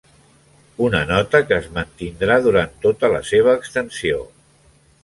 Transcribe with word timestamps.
Una 0.85 1.01
nota 1.11 1.41
que 1.51 1.59
es 1.65 1.69
mantindrà 1.77 2.41
durant 2.49 2.75
tota 2.87 3.13
la 3.19 3.25
seva 3.35 3.57
extensió. 3.61 4.27